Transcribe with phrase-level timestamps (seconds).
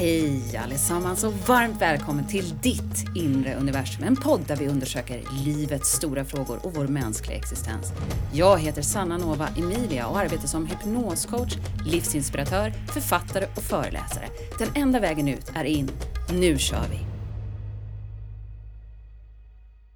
[0.00, 4.04] Hej allesammans och varmt välkommen till ditt inre universum.
[4.04, 7.92] En podd där vi undersöker livets stora frågor och vår mänskliga existens.
[8.32, 14.28] Jag heter Sanna Nova Emilia och arbetar som hypnoscoach, livsinspiratör, författare och föreläsare.
[14.58, 15.90] Den enda vägen ut är in.
[16.32, 16.98] Nu kör vi!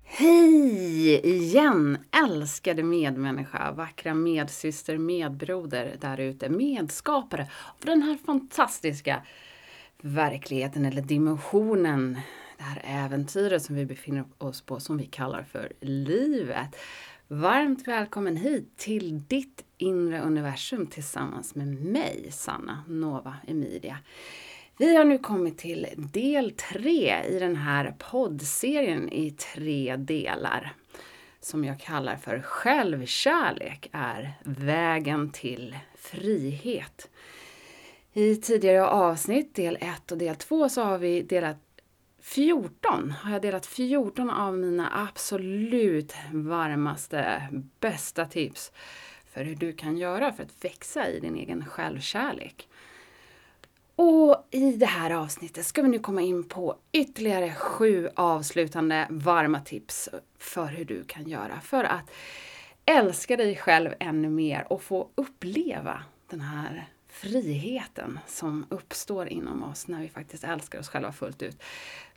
[0.05, 1.99] Hej igen!
[2.25, 7.43] Älskade medmänniska, vackra medsyster, medbroder där ute, medskapare
[7.81, 9.23] av den här fantastiska
[10.05, 12.19] verkligheten eller dimensionen,
[12.57, 16.77] det här äventyret som vi befinner oss på som vi kallar för livet.
[17.29, 23.99] Varmt välkommen hit till ditt inre universum tillsammans med mig, Sanna Nova Emilia.
[24.79, 30.73] Vi har nu kommit till del tre i den här poddserien i tre delar
[31.41, 37.09] som jag kallar för Självkärlek är vägen till frihet.
[38.17, 41.57] I tidigare avsnitt, del 1 och del 2, så har vi delat
[42.21, 47.49] 14, har jag delat 14 av mina absolut varmaste,
[47.81, 48.73] bästa tips
[49.33, 52.69] för hur du kan göra för att växa i din egen självkärlek.
[53.97, 59.61] Och i det här avsnittet ska vi nu komma in på ytterligare sju avslutande varma
[59.61, 62.11] tips för hur du kan göra för att
[62.85, 69.89] älska dig själv ännu mer och få uppleva den här friheten som uppstår inom oss
[69.89, 71.63] när vi faktiskt älskar oss själva fullt ut.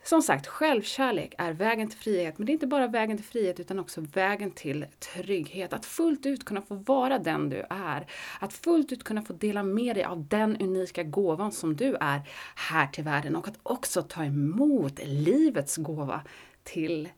[0.04, 3.60] Som sagt, självkärlek är vägen till frihet, men det är inte bara vägen till frihet
[3.60, 5.74] utan också vägen till trygghet.
[5.74, 8.08] Att fullt ut kunna få vara den du är.
[8.40, 12.22] Att fullt ut kunna få dela med dig av den unika gåvan som du är
[12.56, 16.22] här till världen och att också ta emot livets gåva
[16.64, 17.10] till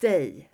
[0.00, 0.50] dig.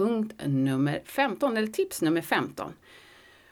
[0.00, 2.74] Punkt nummer 15, eller tips nummer 15.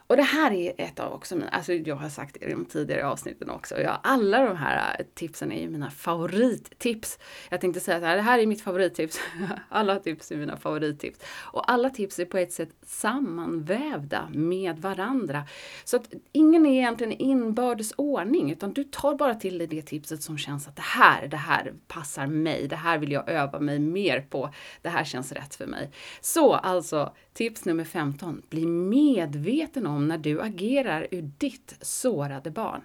[0.09, 2.65] Och det här är ett av också mina, alltså jag har sagt det i de
[2.65, 7.19] tidigare avsnitten också, jag, alla de här äh, tipsen är ju mina favorittips.
[7.51, 9.21] Jag tänkte säga att det här är mitt favorittips,
[9.69, 11.19] alla tips är mina favorittips.
[11.53, 15.45] Och alla tips är på ett sätt sammanvävda med varandra.
[15.85, 20.23] Så att ingen är egentligen inbördes ordning, utan du tar bara till dig det tipset
[20.23, 23.79] som känns att det här, det här passar mig, det här vill jag öva mig
[23.79, 24.51] mer på,
[24.83, 25.91] det här känns rätt för mig.
[26.21, 32.81] Så alltså, tips nummer 15, bli medveten om när du agerar ur ditt sårade barn.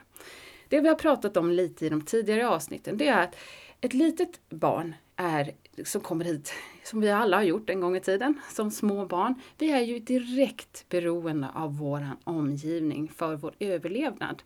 [0.68, 3.36] Det vi har pratat om lite i de tidigare avsnitten, det är att
[3.82, 5.52] ett litet barn är,
[5.84, 6.54] som kommer hit,
[6.84, 9.36] som vi alla har gjort en gång i tiden, som små barn.
[9.58, 14.44] Vi är ju direkt beroende av vår omgivning för vår överlevnad.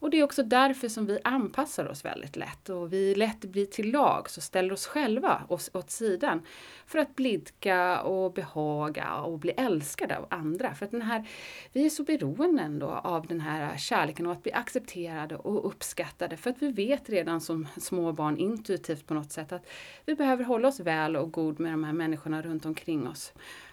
[0.00, 3.66] Och det är också därför som vi anpassar oss väldigt lätt och vi lätt blir
[3.66, 6.42] till lag och ställer oss själva åt sidan
[6.86, 10.74] för att blidka och behaga och bli älskade av andra.
[10.74, 11.28] För att den här,
[11.72, 16.36] vi är så beroende ändå av den här kärleken och att bli accepterade och uppskattade
[16.36, 19.66] för att vi vet redan som små barn intuitivt på något sätt att
[20.04, 23.32] vi behöver hålla oss väl och god med de här människorna runt omkring oss.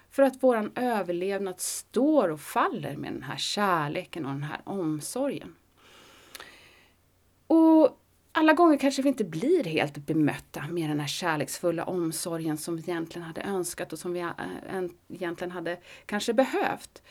[0.09, 5.55] För att våran överlevnad står och faller med den här kärleken och den här omsorgen.
[7.47, 8.01] Och
[8.31, 12.81] alla gånger kanske vi inte blir helt bemötta med den här kärleksfulla omsorgen som vi
[12.81, 14.29] egentligen hade önskat och som vi eh,
[15.09, 17.01] egentligen hade kanske behövt.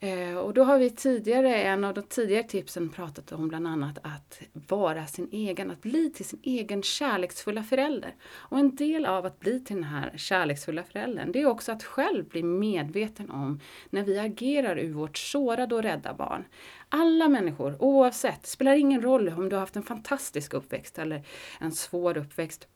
[0.00, 3.98] Eh, och då har vi tidigare, en av de tidigare tipsen pratat om bland annat
[4.02, 8.14] att vara sin egen, att bli till sin egen kärleksfulla förälder.
[8.32, 11.84] Och en del av att bli till den här kärleksfulla föräldern, det är också att
[11.84, 16.44] själv bli medveten om när vi agerar ur vårt sårade och rädda barn.
[16.88, 21.22] Alla människor, oavsett, spelar ingen roll om du har haft en fantastisk uppväxt eller
[21.60, 22.68] en svår uppväxt,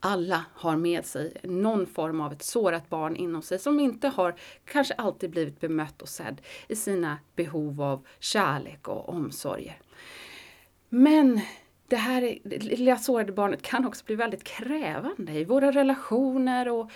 [0.00, 4.34] alla har med sig någon form av ett sårat barn inom sig som inte har
[4.64, 9.76] kanske alltid blivit bemött och sedd i sina behov av kärlek och omsorger.
[10.88, 11.40] Men
[11.88, 16.90] det här lilla sårade barnet kan också bli väldigt krävande i våra relationer och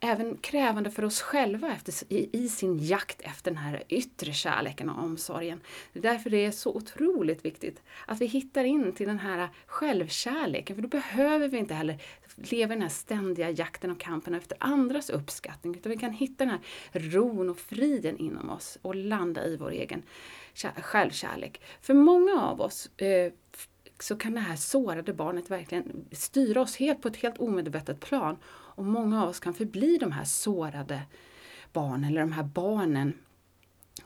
[0.00, 4.90] även krävande för oss själva efter, i, i, sin jakt efter den här yttre kärleken
[4.90, 5.60] och omsorgen.
[5.92, 9.48] Det är därför det är så otroligt viktigt att vi hittar in till den här
[9.66, 11.98] självkärleken, för då behöver vi inte heller
[12.36, 16.44] leva i den här ständiga jakten och kampen efter andras uppskattning, utan vi kan hitta
[16.44, 16.60] den här
[17.00, 20.02] ron och friden inom oss och landa i vår egen
[20.76, 21.60] självkärlek.
[21.80, 23.32] För många av oss eh,
[24.02, 28.36] så kan det här sårade barnet verkligen styra oss helt på ett helt omedvetet plan.
[28.46, 31.02] Och många av oss kan förbli de här sårade
[31.72, 33.12] barnen, eller de här barnen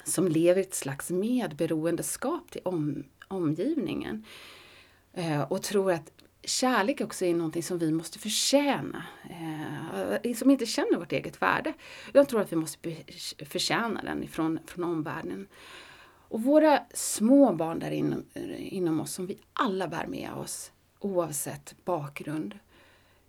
[0.04, 4.24] som lever i ett slags medberoendeskap till om, omgivningen.
[5.12, 6.12] Eh, och tror att
[6.44, 9.04] kärlek också är någonting som vi måste förtjäna.
[9.30, 11.72] Eh, som inte känner vårt eget värde.
[12.12, 12.96] Jag tror att vi måste
[13.46, 15.46] förtjäna den ifrån, från omvärlden.
[16.32, 18.24] Och våra små barn där inom,
[18.56, 22.58] inom oss som vi alla bär med oss oavsett bakgrund.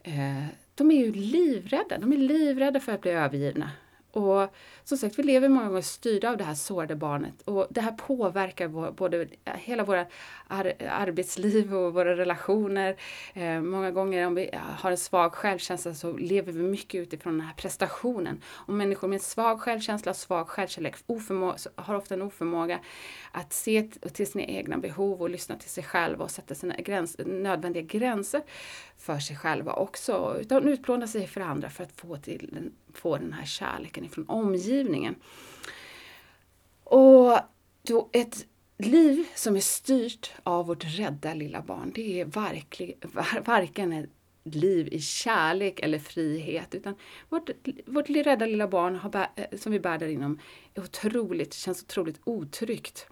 [0.04, 0.46] Eh,
[0.76, 1.98] de är ju livrädda.
[1.98, 3.72] De är livrädda för att bli övergivna.
[4.13, 4.50] Och
[4.83, 7.92] som sagt, vi lever många gånger styrda av det här sårade barnet och det här
[7.92, 10.06] påverkar vår, både hela våra
[10.48, 12.95] ar arbetsliv och våra relationer.
[13.33, 17.48] Eh, många gånger om vi har en svag självkänsla så lever vi mycket utifrån den
[17.48, 18.42] här prestationen.
[18.45, 20.95] Och människor med svag självkänsla och svag självkärlek
[21.75, 22.80] har ofta en oförmåga
[23.31, 23.83] att se
[24.13, 28.42] till sina egna behov och lyssna till sig själva och sätta sina gräns nödvändiga gränser
[28.98, 30.38] för sig själva också.
[30.42, 35.16] Utan utplåna sig för andra för att få, till, få den här kärleken ifrån omgivningen.
[36.84, 37.40] Och
[37.81, 38.45] då ett
[38.78, 42.98] liv som är styrt av vårt rädda lilla barn, det är verklig,
[43.45, 44.10] varken ett
[44.44, 46.75] liv i kärlek eller frihet.
[46.75, 46.95] Utan
[47.30, 47.50] vårt,
[47.86, 50.39] vårt rädda lilla barn har, eh, som vi bär där inom
[50.74, 53.07] är otroligt, känns otroligt otryggt.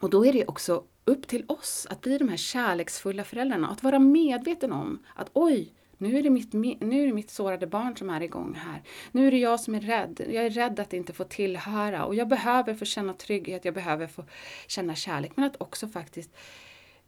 [0.00, 3.68] Och då är det också upp till oss att bli de här kärleksfulla föräldrarna.
[3.68, 7.66] Att vara medveten om att oj, nu är, det mitt, nu är det mitt sårade
[7.66, 8.82] barn som är igång här.
[9.12, 10.20] Nu är det jag som är rädd.
[10.30, 14.06] Jag är rädd att inte få tillhöra och jag behöver få känna trygghet, jag behöver
[14.06, 14.24] få
[14.66, 15.32] känna kärlek.
[15.34, 16.30] Men att också faktiskt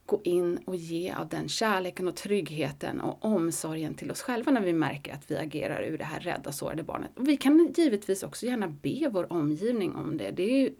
[0.06, 4.61] gå in och ge av den kärleken och tryggheten och omsorgen till oss själva när
[4.61, 7.11] vi märker att vi agerar ur det här rädda, sårade barnet.
[7.14, 10.31] Och vi kan givetvis också gärna be vår omgivning om det.
[10.31, 10.70] det är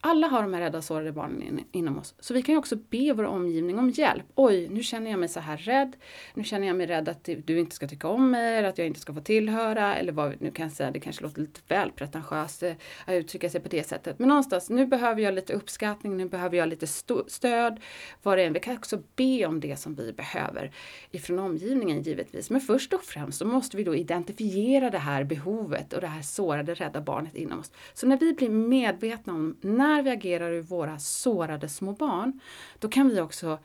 [0.00, 2.14] alla har de här rädda sårade barnen in, inom oss.
[2.20, 4.24] Så vi kan ju också be vår omgivning om hjälp.
[4.34, 5.96] Oj, nu känner jag mig så här rädd.
[6.34, 8.86] Nu känner jag mig rädd att du inte ska tycka om mig eller att jag
[8.86, 9.96] inte ska få tillhöra.
[9.96, 12.72] Eller vad nu kan jag säga, det kanske låter lite väl pretentiöst eh,
[13.04, 14.18] att uttrycka sig på det sättet.
[14.18, 16.86] Men någonstans, nu behöver jag lite uppskattning, nu behöver jag lite
[17.26, 17.80] stöd.
[18.22, 18.50] Vad det är.
[18.50, 20.72] Vi kan också be om det som vi behöver
[21.10, 22.50] ifrån omgivningen givetvis.
[22.50, 26.22] Men först och främst så måste vi då identifiera det här behovet och det här
[26.22, 27.72] sårade, rädda barnet inom oss.
[27.94, 32.40] Så när vi blir medvetna om när när vi agerar ur våra sårade små barn,
[32.78, 33.58] då kan vi också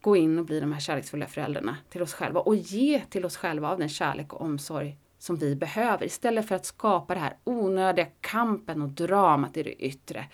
[0.00, 3.36] gå in och bli de här kärleksfulla föräldrarna till oss själva och ge till oss
[3.36, 7.36] själva av den kärlek och omsorg som vi behöver istället för att skapa den här
[7.44, 10.26] onödiga kampen och dramat i det yttre.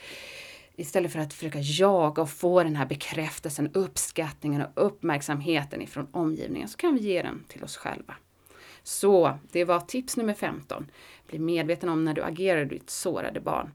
[0.76, 6.69] Istället för att försöka jaga och få den här bekräftelsen, uppskattningen och uppmärksamheten ifrån omgivningen
[6.69, 8.14] så kan vi ge den till oss själva.
[8.82, 10.90] Så det var tips nummer 15.
[11.26, 13.70] Bli medveten om när du agerar ditt sårade barn.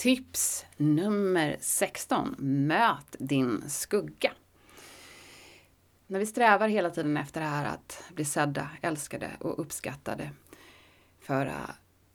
[0.00, 2.34] Tips nummer 16.
[2.38, 4.32] Möt din skugga.
[6.06, 10.30] När vi strävar hela tiden efter det här att bli sedda, älskade och uppskattade
[11.20, 11.52] för,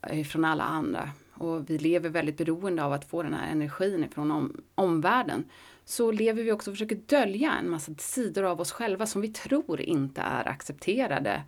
[0.01, 4.09] eh, från alla andra och vi lever väldigt beroende av att få den här energin
[4.11, 5.49] från om, omvärlden
[5.83, 9.27] så lever vi också och försöker dölja en massa sidor av oss själva som vi
[9.27, 11.43] tror inte är accepterade.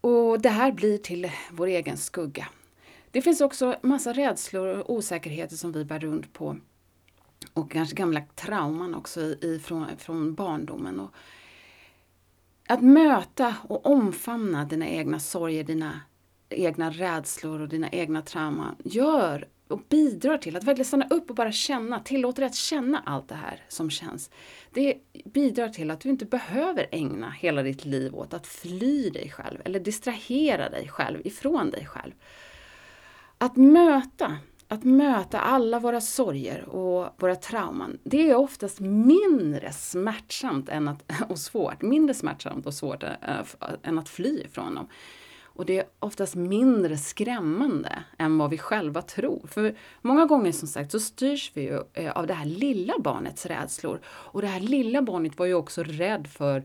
[0.00, 2.48] Och det här blir till vår egen skugga.
[3.10, 6.56] Det finns också massa rädslor och osäkerheter som vi bär runt på.
[7.52, 11.00] Och kanske gamla trauman också ifrån, från barndomen.
[11.00, 11.10] Och
[12.66, 16.00] att möta och omfamna dina egna sorger, dina
[16.48, 21.36] egna rädslor och dina egna trauman gör och bidrar till att verkligen stanna upp och
[21.36, 24.30] bara känna, tillåter dig att känna allt det här som känns.
[24.72, 29.30] Det bidrar till att du inte behöver ägna hela ditt liv åt att fly dig
[29.30, 32.12] själv eller distrahera dig själv ifrån dig själv
[33.40, 34.36] att möta,
[34.68, 41.12] att möta alla våra sorger och våra trauman, det är oftast mindre smärtsamt än att,
[41.28, 43.10] och svårt, mindre smärtsamt och svårt eh,
[43.82, 44.88] än att fly ifrån dem.
[45.42, 49.46] Och det är oftast mindre skrämmande än vad vi själva tror.
[49.46, 53.46] För många gånger som sagt så styrs vi ju eh, av det här lilla barnets
[53.46, 54.00] rädslor.
[54.06, 56.64] Och det här lilla barnet var ju också rädd för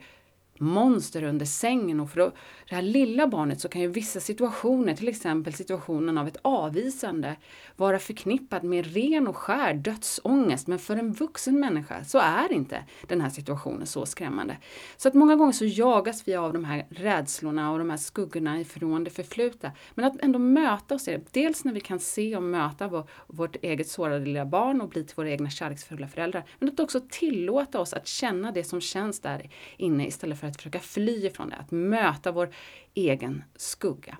[0.59, 2.31] monster under sängen och för
[2.69, 7.35] det här lilla barnet så kan ju vissa situationer, till exempel situationen av ett avvisande,
[7.75, 10.67] vara förknippad med ren och skär dödsångest.
[10.67, 14.57] Men för en vuxen människa så är inte den här situationen så skrämmande.
[14.97, 18.59] Så att många gånger så jagas vi av de här rädslorna och de här skuggorna
[18.59, 19.71] ifrån det förflutna.
[19.95, 23.09] Men att ändå möta oss i det, dels när vi kan se och möta vår,
[23.27, 26.45] vårt eget sårade lilla barn och bli till våra egna kärleksfulla föräldrar.
[26.59, 30.51] Men att också tillåta oss att känna det som känns där inne istället för för
[30.51, 31.55] att försöka fly ifrån det.
[31.55, 32.49] Att möta vår
[32.93, 34.17] egen skugga.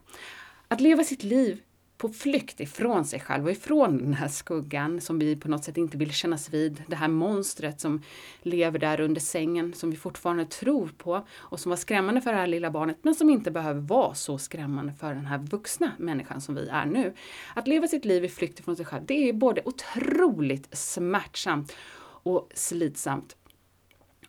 [0.68, 1.62] Att leva sitt liv
[1.98, 5.78] på flykt ifrån sig själv och ifrån den här skuggan som vi på något sätt
[5.78, 6.84] inte vill kännas vid.
[6.88, 8.02] Det här monstret som
[8.42, 12.38] lever där under sängen som vi fortfarande tror på och som var skrämmande för det
[12.38, 16.42] här lilla barnet men som inte behöver vara så skrämmande för den här vuxna människan
[16.42, 17.14] som vi är nu.
[17.54, 21.76] Att leva sitt liv i flykt ifrån sig själv, det är både otroligt smärtsamt
[22.24, 23.36] och slitsamt.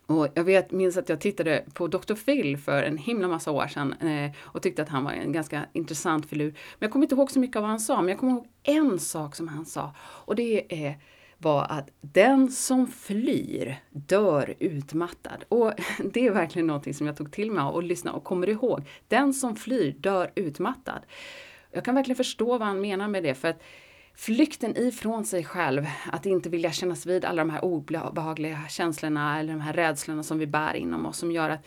[0.07, 2.13] Och jag vet, minns att jag tittade på Dr.
[2.13, 5.65] Phil för en himla massa år sedan eh, och tyckte att han var en ganska
[5.73, 6.51] intressant filur.
[6.51, 8.47] Men jag kommer inte ihåg så mycket av vad han sa, men jag kommer ihåg
[8.63, 9.93] en sak som han sa.
[9.99, 10.97] Och det är,
[11.37, 15.43] var att den som flyr dör utmattad.
[15.49, 15.73] Och
[16.13, 18.81] det är verkligen någonting som jag tog till mig av och lyssnade och kommer ihåg.
[19.07, 21.01] Den som flyr dör utmattad.
[21.71, 23.61] Jag kan verkligen förstå vad han menar med det, för att
[24.17, 29.53] flykten ifrån sig själv, att inte vilja kännas vid alla de här obehagliga känslorna eller
[29.53, 31.65] de här rädslorna som vi bär inom oss som gör att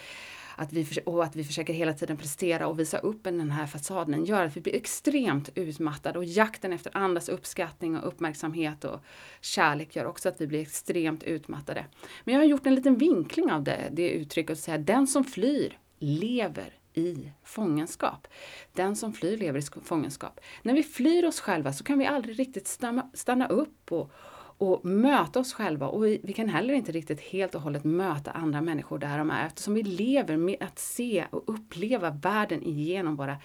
[0.56, 4.24] att vi, och att vi försöker hela tiden prestera och visa upp den här fasaden
[4.24, 9.00] gör att vi blir extremt utmattade och jakten efter andras uppskattning och uppmärksamhet och
[9.40, 11.84] kärlek gör också att vi blir extremt utmattade.
[12.24, 15.24] Men jag har gjort en liten vinkling av det, det uttrycket och säga den som
[15.24, 18.28] flyr lever i fångenskap.
[18.72, 20.40] Den som flyr lever i fångenskap.
[20.62, 24.10] När vi flyr oss själva så kan vi aldrig riktigt stanna, stanna upp och,
[24.58, 28.30] och möta oss själva och vi, vi, kan heller inte riktigt helt och hållet möta
[28.30, 33.16] andra människor där de är eftersom vi lever med att se och uppleva världen igenom
[33.16, 33.36] våra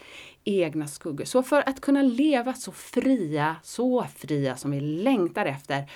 [0.44, 1.26] egna skuggor.
[1.26, 5.90] Så för att kunna leva så fria, så fria som vi längtar efter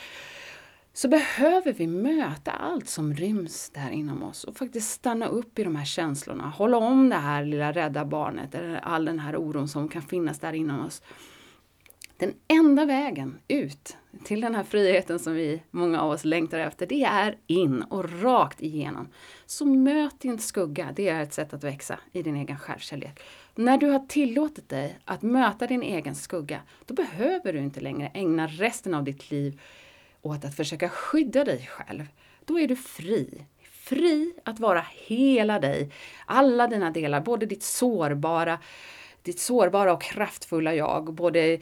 [0.93, 5.63] så behöver vi möta allt som ryms där inom oss och faktiskt stanna upp i
[5.63, 9.67] de här känslorna, hålla om det här lilla rädda barnet eller all den här oron
[9.67, 11.01] som kan finnas där inom oss.
[12.17, 16.87] Den enda vägen ut till den här friheten som vi, många av oss längtar efter,
[16.87, 19.07] det är in och rakt igenom.
[19.45, 23.19] Så möt din skugga, det är ett sätt att växa i din egen självkärlek.
[23.55, 28.07] När du har tillåtit dig att möta din egen skugga, då behöver du inte längre
[28.07, 29.61] ägna resten av ditt liv
[30.21, 32.05] åt att försöka skydda dig själv,
[32.45, 33.45] då är du fri.
[33.71, 35.91] Fri att vara hela dig,
[36.25, 38.59] alla dina delar, både ditt sårbara,
[39.23, 41.59] ditt sårbara och kraftfulla jag, både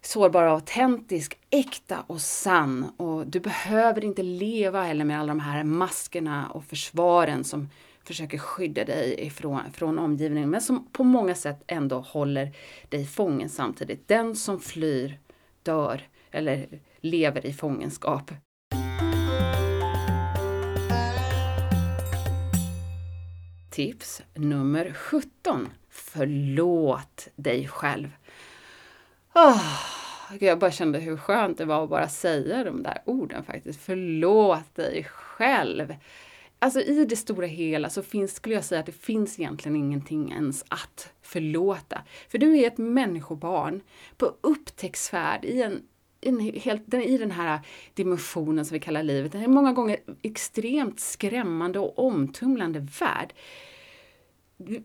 [0.00, 2.92] sårbar och autentisk, äkta och sann.
[2.96, 7.68] Och du behöver inte leva heller med alla de här maskerna och försvaren som
[8.04, 12.52] försöker skydda dig ifrån, från omgivningen, men som på många sätt ändå håller
[12.88, 14.08] dig fången samtidigt.
[14.08, 15.18] Den som flyr
[15.62, 18.30] dör, eller lever i fångenskap.
[23.70, 25.68] Tips nummer 17.
[25.88, 28.08] Förlåt dig själv.
[29.34, 29.62] Oh,
[30.40, 33.80] jag bara kände hur skönt det var att bara säga de där orden faktiskt.
[33.80, 35.94] Förlåt dig själv.
[36.58, 40.32] Alltså i det stora hela så finns, skulle jag säga att det finns egentligen ingenting
[40.32, 42.02] ens att förlåta.
[42.28, 43.80] För du är ett människobarn
[44.16, 45.82] på upptäcktsfärd i en
[46.20, 47.60] en helt, den, i den här
[47.94, 53.34] dimensionen som vi kallar livet, den är många gånger extremt skrämmande och omtumlande värld.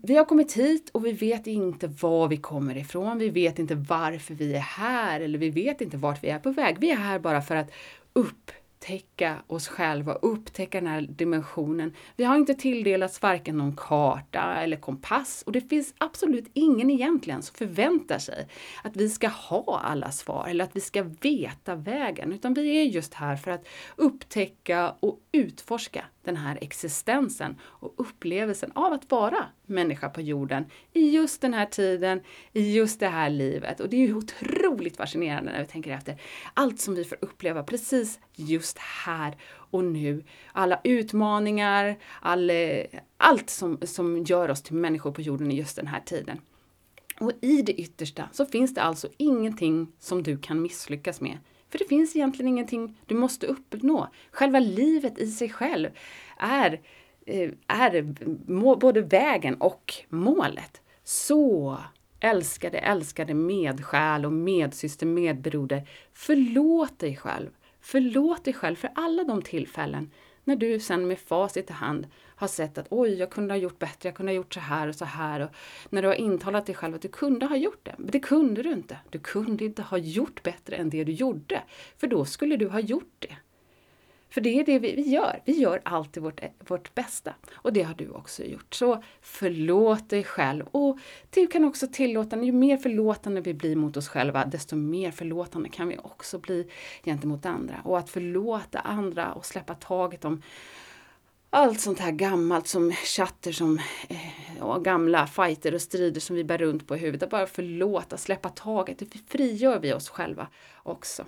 [0.02, 3.18] Vi har kommit hit och vi vet inte var vi kommer ifrån.
[3.18, 6.50] Vi vet inte varför vi är här eller vi vet inte vart vi är på
[6.50, 6.76] väg.
[6.80, 7.70] Vi är här bara för att
[8.12, 8.50] upp
[8.84, 11.94] upptäcka oss själva, upptäcka den här dimensionen.
[12.16, 15.42] Vi har inte tilldelats varken någon karta eller kompass.
[15.46, 18.48] Och det finns absolut ingen egentligen som förväntar sig
[18.82, 22.84] att vi ska ha alla svar eller att vi ska veta vägen, utan vi är
[22.84, 29.46] just här för att upptäcka och utforska den här existensen och upplevelsen av att vara
[29.66, 32.20] människa på jorden i just den här tiden,
[32.52, 33.80] i just det här livet.
[33.80, 36.20] Och det är ju otroligt fascinerande när vi tänker efter.
[36.54, 40.24] Allt som vi får uppleva precis just här och nu.
[40.52, 42.84] Alla utmaningar, all, eh,
[43.16, 46.40] allt som, som gör oss till människor på jorden i just den här tiden.
[47.20, 51.38] Och i det yttersta så finns det alltså ingenting som du kan misslyckas med
[51.74, 54.08] för det finns egentligen ingenting du måste uppnå.
[54.30, 55.88] Själva livet i sig själv
[56.36, 56.80] är,
[57.26, 58.02] eh, är
[58.76, 60.80] både vägen och målet.
[61.04, 61.78] Så
[62.20, 65.88] älskade, älskade medsjäl och medsyster, medbroder.
[66.12, 67.50] Förlåt dig själv.
[67.80, 70.10] Förlåt dig själv för alla de tillfällen
[70.44, 72.06] när du sen med facit i hand
[72.44, 74.88] har sett att oj, jag kunde ha gjort bättre, jag kunde ha gjort så här
[74.88, 75.40] och så här.
[75.40, 75.50] Och
[75.90, 77.94] när du har intalat dig själv att du kunde ha gjort det.
[77.98, 78.98] Men det kunde du inte.
[79.10, 81.62] Du kunde inte ha gjort bättre än det du gjorde.
[81.98, 83.36] För då skulle du ha gjort det.
[84.34, 85.40] För det är det vi, gör.
[85.44, 87.34] Vi gör alltid vårt, vårt bästa.
[87.54, 88.74] Och det har du också gjort.
[88.74, 90.66] Så förlåt dig själv.
[90.66, 90.98] Och
[91.30, 95.68] du kan också tillåta, ju mer förlåtande vi blir mot oss själva, desto mer förlåtande
[95.68, 96.70] kan vi också bli
[97.04, 97.80] gentemot andra.
[97.84, 100.42] Och att förlåta andra och släppa taget om
[101.54, 106.58] allt sånt här gammalt som chatter som eh, gamla fighter och strider som vi bär
[106.58, 107.22] runt på i huvudet.
[107.22, 108.98] Att bara förlåta, släppa taget.
[108.98, 110.46] Det frigör vi oss själva
[110.82, 111.24] också.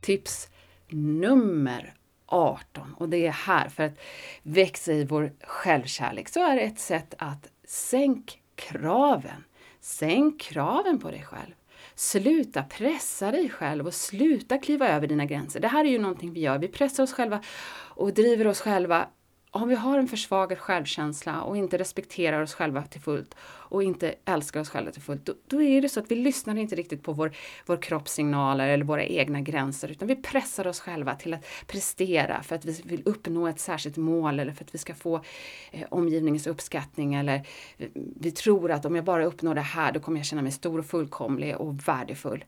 [0.00, 0.48] Tips
[0.88, 1.94] nummer
[2.26, 3.98] 18 och det är här för att
[4.42, 9.44] växa i vår självkärlek så är det ett sätt att sänk kraven.
[9.80, 11.52] Sänk kraven på dig själv.
[11.94, 15.60] Sluta pressa dig själv och sluta kliva över dina gränser.
[15.60, 16.58] Det här är ju någonting vi gör.
[16.58, 17.40] Vi pressar oss själva
[17.94, 19.08] och driver oss själva
[19.54, 24.14] om vi har en försvagad självkänsla och inte respekterar oss själva till fullt och inte
[24.24, 27.02] älskar oss själva till fullt, då, då, är det så att vi lyssnar inte riktigt
[27.02, 27.32] på vår,
[27.66, 32.56] vår kroppssignaler eller våra egna gränser, utan vi pressar oss själva till att prestera för
[32.56, 35.20] att vi vill uppnå ett särskilt mål eller för att vi ska få
[35.70, 37.46] eh, omgivningens uppskattning eller
[37.78, 40.52] eh, vi tror att om jag bara uppnår det här, då kommer jag känna mig
[40.52, 42.44] stor och fullkomlig och värdefull.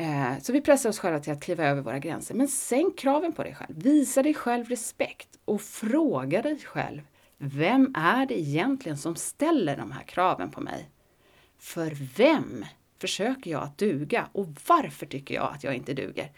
[0.00, 2.34] Eh, så vi pressar oss själva till att kliva över våra gränser.
[2.34, 3.82] Men sänk kraven på dig själv.
[3.82, 7.02] Visa dig själv respekt och fråga dig själv.
[7.38, 10.90] Vem är det egentligen som ställer de här kraven på mig?
[11.58, 12.64] För vem
[13.00, 16.32] försöker jag att duga och varför tycker jag att jag inte duger?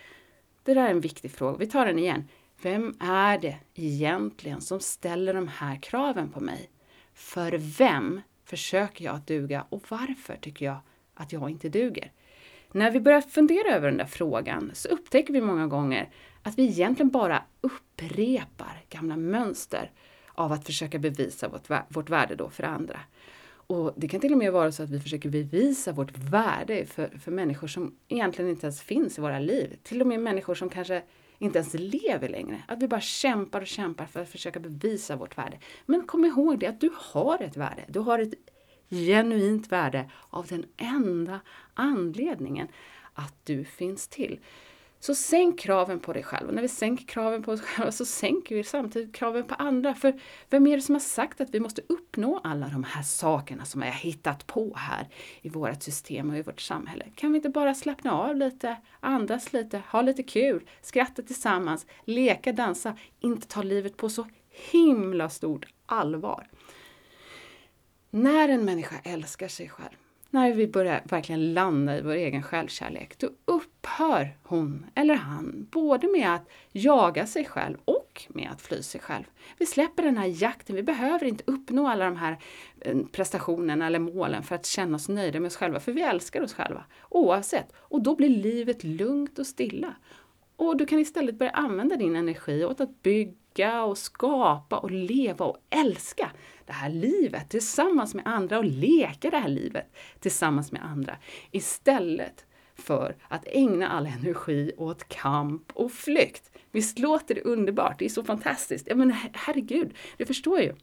[0.63, 1.59] Det där är en viktig fråga.
[1.59, 2.29] Vi tar den igen.
[2.63, 6.71] Vem är det egentligen som ställer de här kraven på mig?
[7.15, 10.79] För vem försöker jag att duga och varför tycker jag
[11.15, 12.13] att jag inte duger?
[12.75, 16.11] När vi börjar fundera över den där frågan så upptäcker vi många gånger
[16.43, 19.91] att vi egentligen bara upprepar gamla mönster
[20.35, 23.01] av att försöka bevisa vårt, vårt värde då för andra.
[23.67, 27.19] Och det kan till och med vara så att vi försöker bevisa vårt värde för,
[27.19, 29.77] för människor som egentligen inte ens finns i våra liv.
[29.83, 31.03] Till och med människor som kanske
[31.39, 32.63] inte ens lever längre.
[32.69, 35.59] Att vi bara kämpar och kämpar för att försöka bevisa vårt värde.
[35.87, 37.85] Men kom ihåg det att du har ett värde.
[37.89, 38.35] Du har ett
[38.93, 41.41] genuint värde av den enda
[41.75, 42.69] anledningen
[43.15, 44.41] att du finns till.
[45.01, 46.49] Så sänk kraven på dig själv.
[46.49, 49.95] Och när vi sänker kraven på oss själva så sänker vi samtidigt kraven på andra.
[49.95, 50.21] För
[50.51, 53.81] vem är det som har sagt att vi måste uppnå alla de här sakerna som
[53.81, 55.09] vi har hittat på här
[55.43, 57.05] i vårt system och i vårt samhälle?
[57.15, 62.53] Kan vi inte bara slappna av lite, andas lite, ha lite kul, skratta tillsammans, leka,
[62.53, 64.27] dansa, inte ta livet på så
[64.71, 66.49] himla stort allvar?
[68.15, 69.97] När en människa älskar sig själv,
[70.31, 76.09] när vi börjar verkligen landa i vår egen självkärlek, då upphör hon eller han både
[76.09, 79.25] med att jaga sig själv och med att fly sig själv.
[79.59, 82.39] Vi släpper den här jakten, vi behöver inte uppnå alla de här
[82.81, 86.43] eh, prestationerna eller målen för att känna oss nöjda med oss själva, för vi älskar
[86.43, 87.73] oss själva oavsett.
[87.77, 89.95] Och då blir livet lugnt och stilla.
[90.57, 93.33] Och du kan istället börja använda din energi åt att bygga
[93.85, 96.31] och skapa och leva och älska
[96.67, 101.17] det här livet tillsammans med andra och leka det här livet tillsammans med andra.
[101.51, 106.51] Istället för att ägna all energi åt kamp och flykt.
[106.71, 107.99] Visst låter det underbart?
[107.99, 108.87] Det är så fantastiskt.
[108.89, 110.75] Ja, men herregud, du förstår ju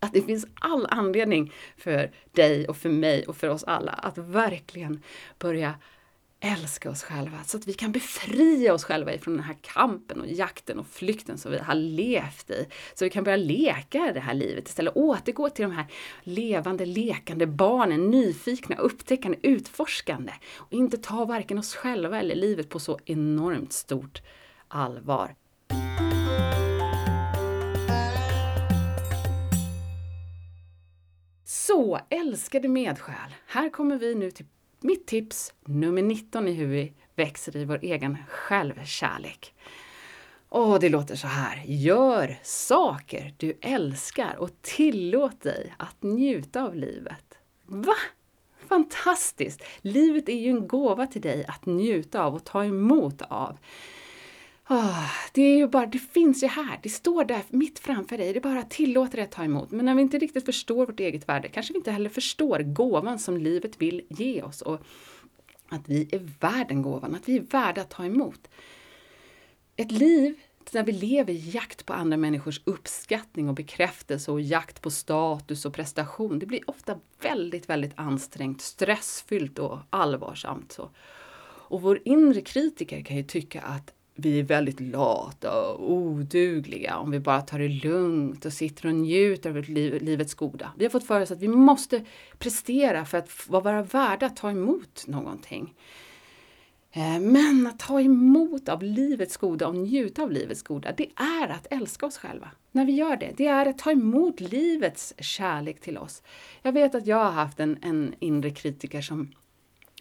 [0.00, 4.18] att det finns all anledning för dig och för mig och för oss alla att
[4.18, 5.02] verkligen
[5.38, 5.74] börja
[6.40, 7.44] älska oss själva.
[7.44, 11.38] Så att vi kan befria oss själva ifrån den här kampen och jakten och flykten
[11.38, 12.66] som vi har levt i.
[12.94, 15.86] Så vi kan börja leka det här livet istället, återgå till de här
[16.22, 20.32] levande, lekande barnen, nyfikna, upptäckande, utforskande.
[20.56, 24.22] Och inte ta varken oss själva eller livet på så enormt stort
[24.68, 25.34] allvar.
[31.44, 34.46] Så älskade medsjäl, här kommer vi nu till
[34.82, 39.54] mitt tips nummer 19 i hur vi växer i vår egen självkärlek.
[40.48, 41.62] Och det låter så här.
[41.66, 47.38] Gör saker du älskar och tillåt dig att njuta av livet.
[47.66, 47.94] Va?
[48.68, 49.62] Fantastiskt!
[49.80, 53.58] Livet är ju en gåva till dig att njuta av och ta emot av.
[54.70, 58.32] Oh, det är ju bara, det finns ju här, det står där mitt framför dig,
[58.32, 59.70] det är bara tillåter dig att ta emot.
[59.70, 63.18] Men när vi inte riktigt förstår vårt eget värde kanske vi inte heller förstår gåvan
[63.18, 64.80] som livet vill ge oss och
[65.68, 68.48] att vi är värd den gåvan, att vi är värda att ta emot.
[69.76, 70.34] Ett liv
[70.70, 75.64] där vi lever i jakt på andra människors uppskattning och bekräftelse och jakt på status
[75.64, 80.72] och prestation, det blir ofta väldigt, väldigt ansträngt, stressfyllt och allvarsamt.
[80.72, 80.90] Så.
[81.70, 87.10] Och vår inre kritiker kan ju tycka att vi är väldigt lata och odugliga om
[87.10, 89.56] vi bara tar det lugnt och sitter och njuter av
[90.02, 90.72] livets goda.
[90.76, 92.04] Vi har fått för oss att vi måste
[92.38, 95.74] prestera för att vara värda att ta emot någonting.
[96.92, 101.48] Eh, men att ta emot av livets goda och njuta av livets goda, det är
[101.48, 102.50] att älska oss själva.
[102.72, 106.22] När vi gör det, det är att ta emot livets kärlek till oss.
[106.62, 109.32] Jag vet att jag har haft en, en inre kritiker som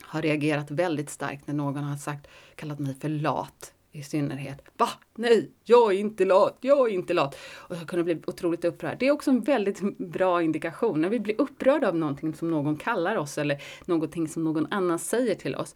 [0.01, 4.62] har reagerat väldigt starkt när någon har sagt, kallat mig för lat i synnerhet.
[4.77, 4.89] Va?
[5.15, 7.38] Nej, jag är inte lat, jag är inte lat.
[7.55, 8.97] Och jag kunde bli otroligt upprörd.
[8.99, 11.01] Det är också en väldigt bra indikation.
[11.01, 14.99] När vi blir upprörda av någonting som någon kallar oss eller någonting som någon annan
[14.99, 15.75] säger till oss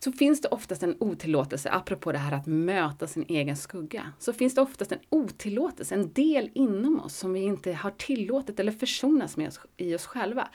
[0.00, 4.32] så finns det oftast en otillåtelse, apropå det här att möta sin egen skugga, så
[4.32, 8.72] finns det oftast en otillåtelse, en del inom oss som vi inte har tillåtit eller
[8.72, 10.48] försonats med oss, i oss själva.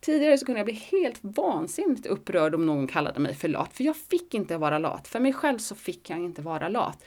[0.00, 3.84] Tidigare så kunde jag bli helt vansinnigt upprörd om någon kallade mig för lat, för
[3.84, 5.08] jag fick inte vara lat.
[5.08, 7.04] För mig själv så fick jag inte vara lat.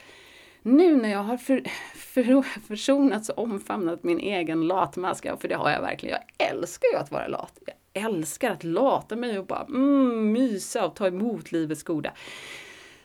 [0.62, 1.64] Nu när jag har för,
[1.96, 6.98] för, försonats och omfamnat min egen latmask, för det har jag verkligen, jag älskar ju
[6.98, 7.60] att vara lat.
[7.94, 12.12] Jag älskar att lata mig och bara mm, mysa och ta emot livets goda.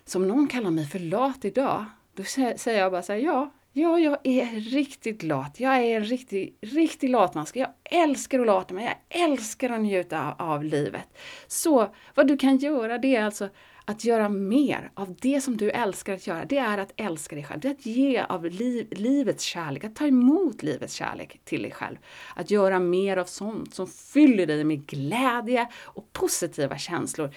[0.04, 3.50] Så om någon kallar mig för lat idag, då säger jag bara så här, ja,
[3.78, 5.60] Ja, jag är riktigt lat.
[5.60, 7.56] Jag är en riktig, riktig latmask.
[7.56, 8.84] Jag älskar att lata mig.
[9.08, 11.18] Jag älskar att njuta av livet.
[11.46, 13.48] Så vad du kan göra det är alltså
[13.84, 16.44] att göra mer av det som du älskar att göra.
[16.44, 17.60] Det är att älska dig själv.
[17.60, 21.70] Det är att ge av liv, livets kärlek, att ta emot livets kärlek till dig
[21.70, 21.96] själv.
[22.36, 27.30] Att göra mer av sånt som fyller dig med glädje och positiva känslor.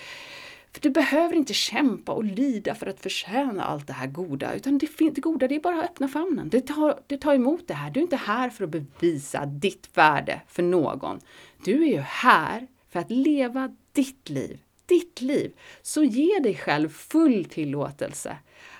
[0.74, 4.78] För du behöver inte kämpa och lida för att förtjäna allt det här goda, utan
[4.78, 6.50] det, det goda det är bara att öppna famnen.
[6.50, 7.92] Det tar, det tar emot det här.
[7.92, 11.20] Du är inte här för att bevisa ditt värde för någon.
[11.66, 15.54] Du är ju här för att leva ditt liv, ditt liv.
[15.82, 18.38] Så ge dig själv full tillåtelse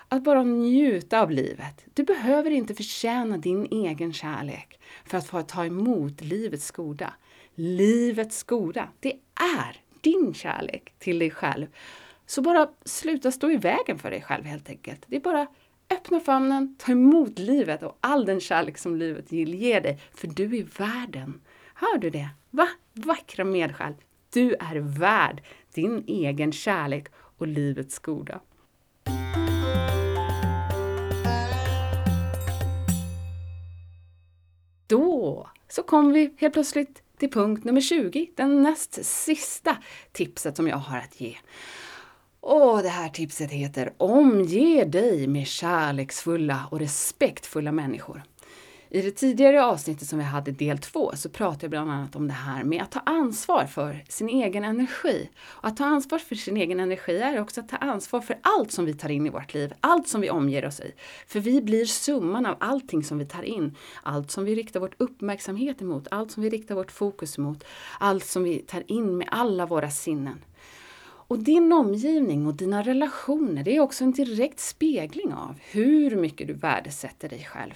[0.08, 1.84] att bara njuta av livet.
[1.94, 7.14] Du behöver inte förtjäna din egen kärlek för att få ta emot livets goda.
[7.54, 9.12] Livets goda, det
[9.56, 11.66] är din kärlek till dig själv.
[12.26, 15.04] Så bara sluta stå i vägen för dig själv helt enkelt.
[15.06, 15.46] Det är bara
[15.90, 20.00] öppna famnen, ta emot livet och all den kärlek som livet vill ge dig.
[20.14, 21.40] För du är värden.
[21.74, 22.28] Hör du det?
[22.50, 22.68] Va?
[22.92, 23.94] Vackra medsjäl.
[24.32, 25.42] Du är värd
[25.74, 28.40] din egen kärlek och livets goda.
[34.86, 39.76] Då så kom vi helt plötsligt till punkt nummer 20, den näst sista
[40.12, 41.36] tipset som jag har att ge.
[42.40, 48.22] Och det här tipset heter Omge dig med kärleksfulla och respektfulla människor.
[48.94, 52.26] I det tidigare avsnittet som vi hade del två så pratade jag bland annat om
[52.26, 55.28] det här med att ta ansvar för sin egen energi.
[55.44, 58.72] Och att ta ansvar för sin egen energi är också att ta ansvar för allt
[58.72, 60.92] som vi tar in i vårt liv, allt som vi omger oss i.
[61.26, 65.00] För vi blir summan av allting som vi tar in, allt som vi riktar vårt
[65.00, 67.64] uppmärksamhet emot, allt som vi riktar vårt fokus emot,
[68.00, 70.44] allt som vi tar in med alla våra sinnen.
[71.04, 76.46] Och din omgivning och dina relationer, det är också en direkt spegling av hur mycket
[76.46, 77.74] du värdesätter dig själv.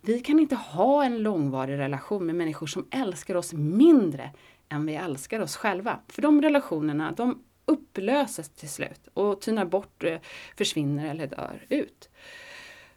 [0.00, 4.30] Vi kan inte ha en långvarig relation med människor som älskar oss mindre
[4.68, 5.98] än vi älskar oss själva.
[6.08, 10.18] För de relationerna, de upplöses till slut och tynar bort, eh,
[10.56, 12.08] försvinner eller dör ut.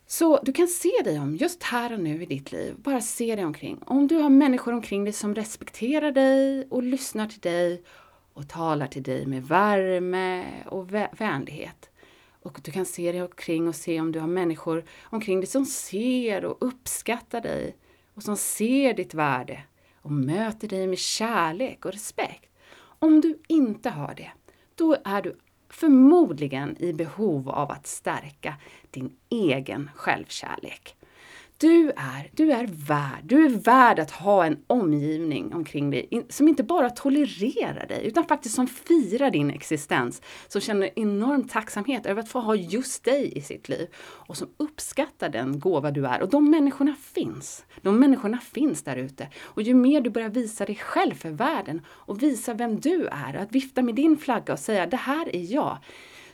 [0.08, 2.76] Så du kan se dig om just här och nu i ditt liv.
[2.78, 3.80] Bara se dig omkring.
[3.86, 7.84] Om du har människor omkring dig som respekterar dig och lyssnar till dig
[8.34, 11.91] och talar till dig med värme och vänlighet.
[12.42, 15.66] Och du kan se dig omkring och se om du har människor omkring dig som
[15.66, 17.76] ser och uppskattar dig
[18.14, 19.64] och som ser ditt värde
[20.02, 22.52] och möter dig med kärlek och respekt.
[22.80, 24.32] Om du inte har det,
[24.76, 25.38] då är du
[25.70, 28.56] förmodligen i behov av att stärka
[28.92, 30.96] din egen självkärlek.
[31.62, 36.48] Du är, du är värd, du är värd att ha en omgivning omkring dig som
[36.48, 40.22] inte bara tolererar dig utan faktiskt som firar din existens.
[40.48, 44.48] Som känner enorm tacksamhet över att få ha just dig i sitt liv och som
[44.58, 46.22] uppskattar den gåva du är.
[46.22, 47.66] Och de människorna finns.
[47.82, 49.28] De människorna finns där ute.
[49.44, 53.34] Och ju mer du börjar visa dig själv för världen och visa vem du är,
[53.36, 55.78] att vifta med din flagga och säga det här är jag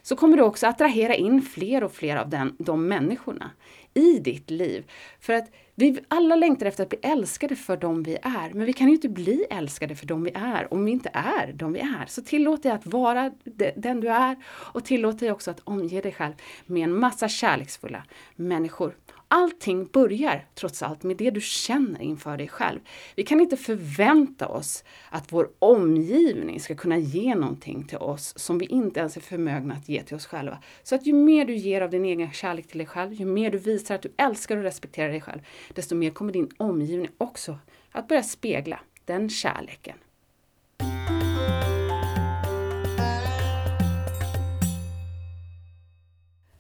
[0.07, 3.51] så kommer du också attrahera in fler och fler av den, de människorna
[3.97, 4.91] i ditt liv.
[5.19, 8.73] För att vi alla längtar efter att bli älskade för dem vi är, men vi
[8.73, 11.79] kan ju inte bli älskade för dem vi är om vi inte är de vi
[11.79, 12.05] är.
[12.07, 13.31] Så tillåt dig att vara
[13.75, 16.33] den du är och tillåt dig också att omge dig själv
[16.65, 18.03] med en massa kärleksfulla
[18.35, 18.93] människor
[19.29, 22.79] Allting börjar trots allt med det du känner inför dig själv.
[23.15, 28.57] Vi kan inte förvänta oss att vår omgivning ska kunna ge någonting till oss som
[28.57, 30.57] vi inte ens är förmögna att ge till oss själva.
[30.83, 33.51] Så att ju mer du ger av din egen kärlek till dig själv, ju mer
[33.51, 35.41] du visar att du älskar och respekterar dig själv,
[35.73, 37.59] desto mer kommer din omgivning också
[37.91, 39.97] att börja spegla den kärleken.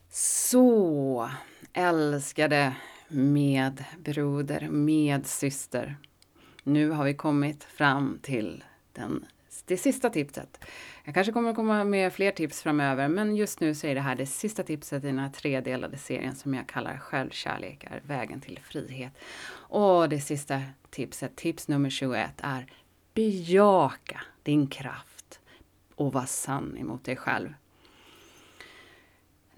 [0.09, 1.29] Så
[1.73, 2.75] älskade
[3.07, 5.97] medbroder, medsyster.
[6.63, 9.25] Nu har vi kommit fram till den
[9.65, 10.59] det sista tipset.
[11.07, 14.15] Jag kanske kommer komma med fler tips framöver, men just nu så är det här
[14.15, 18.59] det sista tipset i den här tredelade serien som jag kallar Självkärlek är vägen till
[18.63, 19.13] frihet.
[19.51, 22.65] Och det sista tipset, tips nummer 21, är
[23.13, 25.39] bejaka din kraft
[25.95, 27.53] och var sann emot dig själv.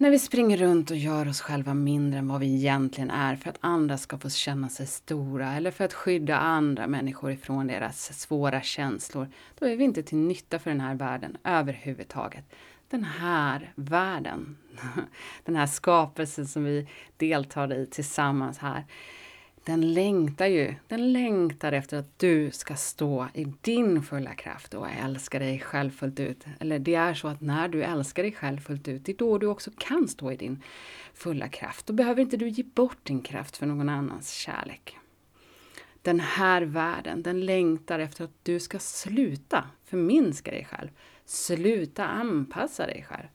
[0.00, 3.50] När vi springer runt och gör oss själva mindre än vad vi egentligen är för
[3.50, 8.20] att andra ska få känna sig stora eller för att skydda andra människor ifrån deras
[8.20, 12.44] svåra känslor, då är vi inte till nytta för den här världen överhuvudtaget.
[12.88, 14.56] Den här världen,
[15.44, 18.84] den här skapelsen som vi deltar i tillsammans här,
[19.70, 24.90] den längtar ju, den längtar efter att du ska stå i din fulla kraft och
[24.90, 26.44] älska dig själv fullt ut.
[26.60, 29.38] Eller det är så att när du älskar dig själv fullt ut, det är då
[29.38, 30.62] du också kan stå i din
[31.14, 31.86] fulla kraft.
[31.86, 34.96] Då behöver inte du ge bort din kraft för någon annans kärlek.
[36.02, 40.88] Den här världen, den längtar efter att du ska sluta förminska dig själv.
[41.24, 43.28] Sluta anpassa dig själv.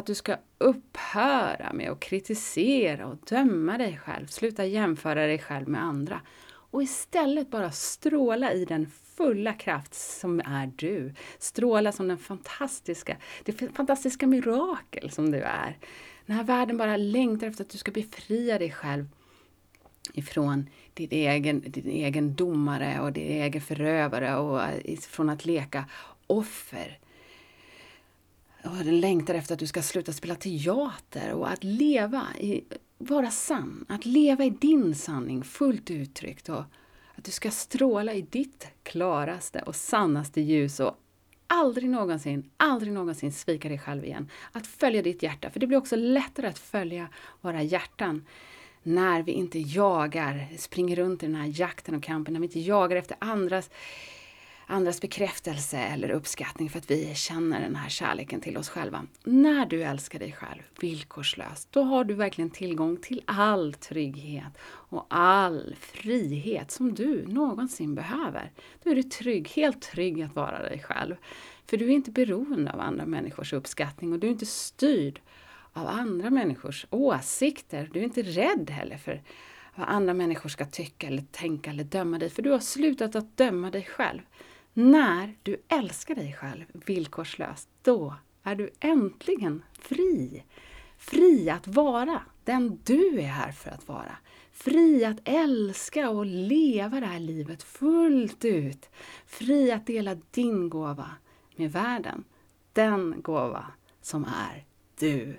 [0.00, 4.26] Att du ska upphöra med att kritisera och döma dig själv.
[4.26, 6.20] Sluta jämföra dig själv med andra.
[6.46, 11.14] Och istället bara stråla i den fulla kraft som är du.
[11.38, 15.78] Stråla som den fantastiska, det fantastiska mirakel som du är.
[16.26, 19.06] Den här världen bara längtar efter att du ska befria dig själv
[20.14, 25.84] ifrån din egen, din egen domare och din egen förövare och eh, från att leka
[26.26, 26.98] offer
[28.64, 32.64] och den längtar efter att du ska sluta spela teater och att leva, i,
[32.98, 36.64] vara sann, att leva i din sanning fullt uttryckt och
[37.14, 40.96] att du ska stråla i ditt klaraste och sannaste ljus och
[41.46, 44.30] aldrig någonsin, aldrig någonsin svika dig själv igen.
[44.52, 47.08] Att följa ditt hjärta, för det blir också lättare att följa
[47.40, 48.26] våra hjärtan
[48.82, 52.60] när vi inte jagar, springer runt i den här jakten och kampen, när vi inte
[52.60, 53.70] jagar efter andras
[54.70, 59.06] andras bekräftelse eller uppskattning för att vi känner den här kärleken till oss själva.
[59.24, 65.06] När du älskar dig själv villkorslöst, då har du verkligen tillgång till all trygghet och
[65.10, 68.52] all frihet som du någonsin behöver.
[68.82, 71.16] Då är du trygg, helt trygg att vara dig själv.
[71.66, 75.20] För du är inte beroende av andra människors uppskattning och du är inte styrd
[75.72, 77.90] av andra människors åsikter.
[77.92, 79.22] Du är inte rädd heller för
[79.74, 83.36] vad andra människor ska tycka eller tänka eller döma dig, för du har slutat att
[83.36, 84.20] döma dig själv.
[84.80, 90.44] När du älskar dig själv villkorslöst, då är du äntligen fri.
[90.98, 94.16] Fri att vara den du är här för att vara.
[94.52, 98.88] Fri att älska och leva det här livet fullt ut.
[99.26, 101.10] Fri att dela din gåva
[101.56, 102.24] med världen.
[102.72, 103.66] Den gåva
[104.02, 104.64] som är
[104.98, 105.38] du.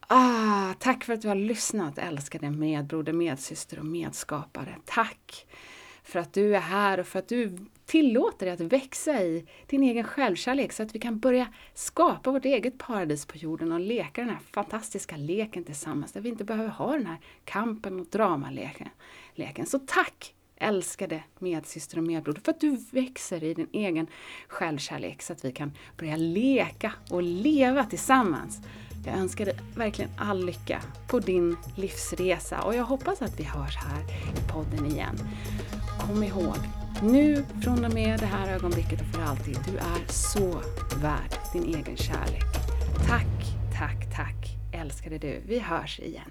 [0.00, 4.76] Ah, tack för att du har lyssnat älskade medbroder, medsyster och medskapare.
[4.84, 5.46] Tack
[6.06, 9.82] för att du är här och för att du tillåter dig att växa i din
[9.82, 14.20] egen självkärlek så att vi kan börja skapa vårt eget paradis på jorden och leka
[14.20, 18.88] den här fantastiska leken tillsammans där vi inte behöver ha den här kampen och dramaleken.
[19.66, 24.06] Så tack älskade medsyster och medbroder för att du växer i din egen
[24.48, 28.58] självkärlek så att vi kan börja leka och leva tillsammans.
[29.06, 33.76] Jag önskar dig verkligen all lycka på din livsresa och jag hoppas att vi hörs
[33.76, 34.00] här
[34.32, 35.18] i podden igen.
[36.00, 36.56] Kom ihåg,
[37.02, 40.60] nu från och med det här ögonblicket och för alltid, du är så
[41.02, 42.44] värd din egen kärlek.
[43.06, 45.42] Tack, tack, tack älskade du.
[45.46, 46.30] Vi hörs igen.